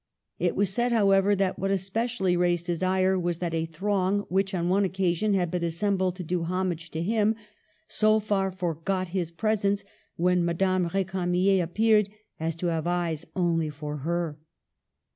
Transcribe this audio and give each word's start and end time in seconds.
It 0.39 0.55
was 0.55 0.71
said, 0.73 0.91
however, 0.91 1.35
that 1.35 1.59
what 1.59 1.69
specially 1.79 2.35
raised 2.35 2.65
his 2.65 2.81
ire 2.81 3.19
was 3.19 3.37
that 3.37 3.53
a 3.53 3.67
throng 3.67 4.21
which 4.29 4.55
on 4.55 4.67
one 4.67 4.83
occasion 4.83 5.35
had 5.35 5.51
been 5.51 5.63
assembled 5.63 6.15
to 6.15 6.23
do 6.23 6.41
homage 6.41 6.89
to 6.89 7.03
him, 7.03 7.35
so 7.87 8.19
far 8.19 8.49
forgot 8.51 9.09
his 9.09 9.29
presence, 9.29 9.83
when 10.15 10.43
Madame 10.43 10.89
R^camier 10.89 11.61
appeared, 11.61 12.09
as 12.39 12.55
to 12.55 12.65
have 12.73 12.87
eyes 12.87 13.27
only 13.35 13.69
for 13.69 13.97
her. 13.97 14.39